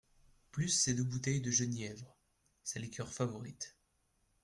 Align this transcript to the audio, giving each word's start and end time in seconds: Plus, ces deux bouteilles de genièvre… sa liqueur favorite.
Plus, 0.51 0.69
ces 0.69 0.95
deux 0.95 1.03
bouteilles 1.03 1.41
de 1.41 1.51
genièvre… 1.51 2.17
sa 2.63 2.79
liqueur 2.79 3.13
favorite. 3.13 3.77